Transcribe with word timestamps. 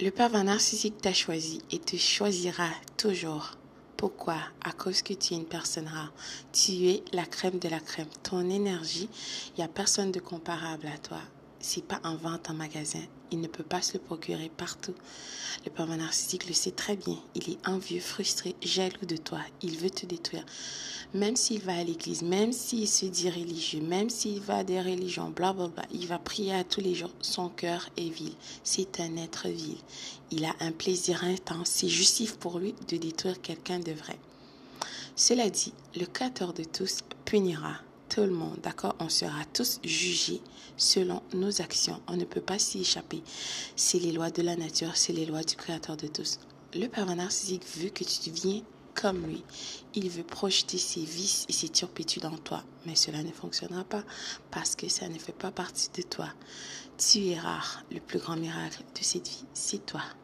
Le 0.00 0.12
pervers 0.12 0.44
narcissique 0.44 0.98
t'a 0.98 1.12
choisi 1.12 1.60
et 1.72 1.80
te 1.80 1.96
choisira 1.96 2.68
toujours. 2.96 3.56
Pourquoi? 3.96 4.36
À 4.62 4.70
cause 4.70 5.02
que 5.02 5.12
tu 5.12 5.34
es 5.34 5.36
une 5.36 5.44
personne 5.44 5.88
rare. 5.88 6.12
Tu 6.52 6.86
es 6.86 7.02
la 7.12 7.26
crème 7.26 7.58
de 7.58 7.68
la 7.68 7.80
crème. 7.80 8.06
Ton 8.22 8.48
énergie, 8.48 9.08
il 9.48 9.58
n'y 9.58 9.64
a 9.64 9.68
personne 9.68 10.12
de 10.12 10.20
comparable 10.20 10.86
à 10.86 10.98
toi 10.98 11.18
c'est 11.60 11.84
pas 11.84 12.00
en 12.04 12.16
vente 12.16 12.50
en 12.50 12.54
magasin. 12.54 13.02
Il 13.30 13.40
ne 13.40 13.46
peut 13.46 13.64
pas 13.64 13.82
se 13.82 13.94
le 13.94 13.98
procurer 13.98 14.50
partout. 14.56 14.94
Le 15.64 15.70
pervers 15.70 15.96
narcissique 15.96 16.46
le 16.46 16.54
sait 16.54 16.70
très 16.70 16.96
bien. 16.96 17.16
Il 17.34 17.50
est 17.50 17.68
envieux, 17.68 18.00
frustré, 18.00 18.54
jaloux 18.62 19.06
de 19.06 19.16
toi. 19.16 19.40
Il 19.62 19.76
veut 19.78 19.90
te 19.90 20.06
détruire. 20.06 20.44
Même 21.14 21.36
s'il 21.36 21.60
va 21.60 21.76
à 21.76 21.84
l'église, 21.84 22.22
même 22.22 22.52
s'il 22.52 22.88
se 22.88 23.06
dit 23.06 23.30
religieux, 23.30 23.80
même 23.80 24.10
s'il 24.10 24.40
va 24.40 24.58
à 24.58 24.64
des 24.64 24.80
religions, 24.80 25.30
blablabla, 25.30 25.84
il 25.92 26.06
va 26.06 26.18
prier 26.18 26.54
à 26.54 26.64
tous 26.64 26.80
les 26.80 26.94
jours. 26.94 27.10
Son 27.20 27.48
cœur 27.48 27.88
est 27.96 28.10
vil. 28.10 28.34
C'est 28.62 29.00
un 29.00 29.16
être 29.16 29.48
vil. 29.48 29.78
Il 30.30 30.44
a 30.44 30.54
un 30.60 30.72
plaisir 30.72 31.24
intense. 31.24 31.68
C'est 31.68 31.88
justif 31.88 32.36
pour 32.36 32.58
lui 32.58 32.74
de 32.88 32.96
détruire 32.96 33.40
quelqu'un 33.40 33.80
de 33.80 33.92
vrai. 33.92 34.18
Cela 35.16 35.50
dit, 35.50 35.72
le 35.96 36.06
Créateur 36.06 36.52
de 36.52 36.62
tous 36.62 37.00
punira 37.24 37.74
d'accord? 38.62 38.96
On 38.98 39.08
sera 39.08 39.44
tous 39.52 39.78
jugés 39.84 40.40
selon 40.76 41.22
nos 41.34 41.60
actions. 41.60 42.00
On 42.08 42.16
ne 42.16 42.24
peut 42.24 42.40
pas 42.40 42.58
s'y 42.58 42.80
échapper. 42.80 43.22
C'est 43.76 43.98
les 43.98 44.12
lois 44.12 44.30
de 44.30 44.42
la 44.42 44.56
nature, 44.56 44.96
c'est 44.96 45.12
les 45.12 45.26
lois 45.26 45.42
du 45.42 45.56
Créateur 45.56 45.96
de 45.96 46.08
tous. 46.08 46.40
Le 46.74 46.86
pervers 46.88 47.16
narcissique 47.16 47.64
veut 47.76 47.90
que 47.90 48.04
tu 48.04 48.30
deviennes 48.30 48.64
comme 48.94 49.24
lui. 49.26 49.44
Il 49.94 50.10
veut 50.10 50.24
projeter 50.24 50.78
ses 50.78 51.02
vices 51.02 51.46
et 51.48 51.52
ses 51.52 51.68
turpitudes 51.68 52.24
en 52.24 52.36
toi. 52.36 52.64
Mais 52.86 52.96
cela 52.96 53.22
ne 53.22 53.30
fonctionnera 53.30 53.84
pas 53.84 54.04
parce 54.50 54.74
que 54.74 54.88
ça 54.88 55.08
ne 55.08 55.18
fait 55.18 55.32
pas 55.32 55.52
partie 55.52 55.90
de 55.96 56.02
toi. 56.02 56.28
Tu 56.96 57.28
es 57.28 57.38
rare. 57.38 57.84
Le 57.92 58.00
plus 58.00 58.18
grand 58.18 58.36
miracle 58.36 58.82
de 58.98 59.04
cette 59.04 59.28
vie, 59.28 59.44
c'est 59.54 59.86
toi. 59.86 60.02